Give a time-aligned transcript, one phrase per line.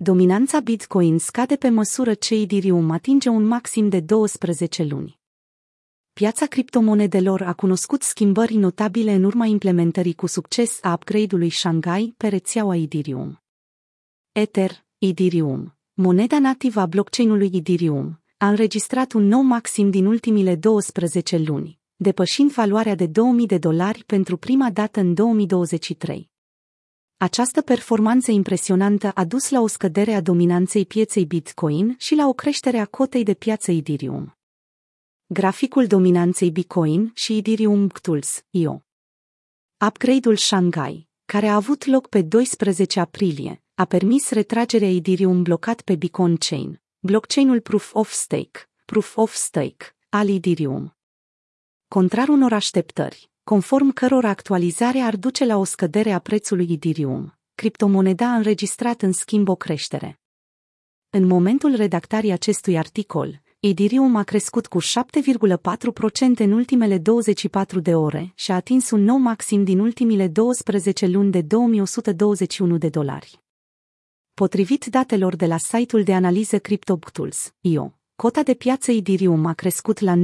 [0.00, 5.20] Dominanța Bitcoin scade pe măsură ce Ethereum atinge un maxim de 12 luni.
[6.12, 12.28] Piața criptomonedelor a cunoscut schimbări notabile în urma implementării cu succes a upgrade-ului Shanghai pe
[12.28, 13.42] rețeaua Ethereum.
[14.32, 21.38] Ether, Ethereum, moneda nativă a blockchain-ului Ethereum, a înregistrat un nou maxim din ultimile 12
[21.38, 26.30] luni, depășind valoarea de 2000 de dolari pentru prima dată în 2023.
[27.20, 32.32] Această performanță impresionantă a dus la o scădere a dominanței pieței Bitcoin și la o
[32.32, 34.36] creștere a cotei de piață Ethereum.
[35.26, 38.82] Graficul dominanței Bitcoin și Ethereum Tools, IO.
[39.86, 45.96] Upgrade-ul Shanghai, care a avut loc pe 12 aprilie, a permis retragerea Ethereum blocat pe
[45.96, 50.96] Bitcoin Chain, blockchain-ul Proof of Stake, Proof of Stake, al Ethereum.
[51.88, 57.38] Contrar unor așteptări, conform cărora actualizarea ar duce la o scădere a prețului Ethereum.
[57.54, 60.20] Criptomoneda a înregistrat în schimb o creștere.
[61.10, 64.86] În momentul redactării acestui articol, Ethereum a crescut cu 7,4%
[66.38, 71.30] în ultimele 24 de ore și a atins un nou maxim din ultimile 12 luni
[71.30, 73.42] de 2121 de dolari.
[74.34, 79.98] Potrivit datelor de la site-ul de analiză CryptoBooktools, IO, Cota de piață Ethereum a crescut
[79.98, 80.22] la 19,8%,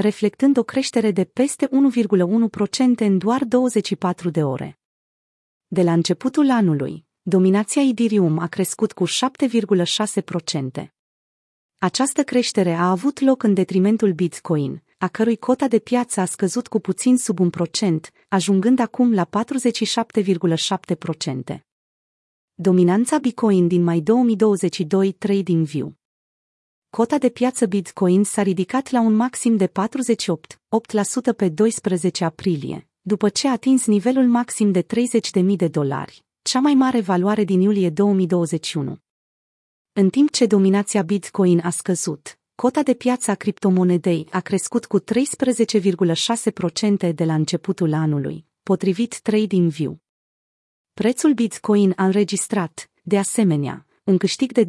[0.00, 1.70] reflectând o creștere de peste 1,1%
[2.96, 4.78] în doar 24 de ore.
[5.66, 9.12] De la începutul anului, dominația Ethereum a crescut cu 7,6%.
[11.78, 16.68] Această creștere a avut loc în detrimentul Bitcoin, a cărui cota de piață a scăzut
[16.68, 19.32] cu puțin sub un procent, ajungând acum la 47,7%.
[22.54, 25.94] Dominanța Bitcoin din mai 2022 TradingView
[26.96, 29.72] Cota de piață Bitcoin s-a ridicat la un maxim de 48,8%
[31.36, 36.74] pe 12 aprilie, după ce a atins nivelul maxim de 30.000 de dolari, cea mai
[36.74, 38.98] mare valoare din iulie 2021.
[39.92, 45.00] În timp ce dominația Bitcoin a scăzut, cota de piață a criptomonedei a crescut cu
[45.00, 45.04] 13,6%
[47.14, 49.98] de la începutul anului, potrivit TradingView.
[50.92, 54.68] Prețul Bitcoin a înregistrat, de asemenea, un câștig de 2%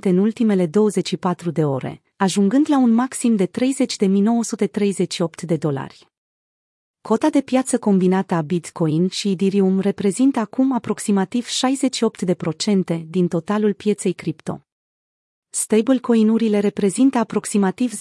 [0.00, 3.50] în ultimele 24 de ore, ajungând la un maxim de 30.938
[5.46, 6.08] de dolari.
[7.00, 11.46] Cota de piață combinată a Bitcoin și Ethereum reprezintă acum aproximativ
[12.94, 14.60] 68% din totalul pieței cripto.
[15.50, 17.92] Stablecoin-urile reprezintă aproximativ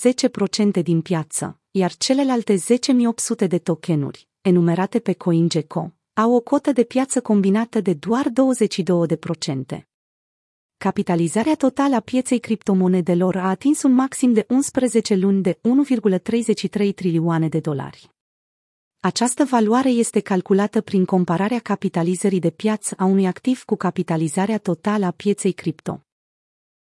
[0.80, 6.84] 10% din piață, iar celelalte 10.800 de tokenuri, enumerate pe CoinGecko, au o cotă de
[6.84, 8.26] piață combinată de doar
[9.78, 9.86] 22%.
[10.86, 15.60] Capitalizarea totală a pieței criptomonedelor a atins un maxim de 11 luni de
[16.88, 18.10] 1,33 trilioane de dolari.
[19.00, 25.06] Această valoare este calculată prin compararea capitalizării de piață a unui activ cu capitalizarea totală
[25.06, 26.05] a pieței cripto.